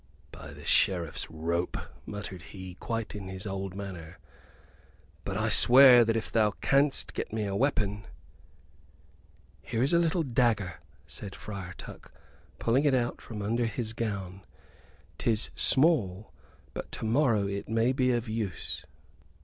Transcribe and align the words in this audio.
"By 0.31 0.51
the 0.51 0.65
Sheriff's 0.65 1.29
rope," 1.29 1.77
muttered 2.07 2.41
he, 2.41 2.73
quite 2.79 3.13
in 3.13 3.27
his 3.27 3.45
old 3.45 3.75
manner, 3.75 4.17
"but 5.23 5.37
I 5.37 5.49
swear 5.49 6.03
that 6.03 6.17
if 6.17 6.31
thou 6.31 6.53
canst 6.59 7.13
get 7.13 7.31
me 7.31 7.45
a 7.45 7.55
weapon" 7.55 8.07
"Here 9.69 9.83
is 9.83 9.93
a 9.93 9.99
little 9.99 10.23
dagger," 10.23 10.79
said 11.05 11.35
Friar 11.35 11.75
Tuck, 11.77 12.11
pulling 12.57 12.85
it 12.85 12.95
out 12.95 13.21
from 13.21 13.43
under 13.43 13.67
his 13.67 13.93
gown. 13.93 14.41
"'Tis 15.19 15.51
small, 15.55 16.33
but 16.73 16.91
to 16.93 17.05
morrow 17.05 17.45
it 17.47 17.69
may 17.69 17.93
be 17.93 18.11
of 18.11 18.27
use. 18.27 18.83